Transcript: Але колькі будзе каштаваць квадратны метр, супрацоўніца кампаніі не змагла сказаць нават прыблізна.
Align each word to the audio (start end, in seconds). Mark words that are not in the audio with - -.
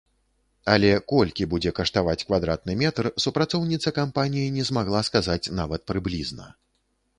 Але 0.75 0.89
колькі 1.11 1.45
будзе 1.51 1.73
каштаваць 1.79 2.15
квадратны 2.29 2.77
метр, 2.83 3.11
супрацоўніца 3.27 3.95
кампаніі 4.01 4.55
не 4.59 4.67
змагла 4.73 5.05
сказаць 5.13 5.41
нават 5.63 5.89
прыблізна. 5.93 6.53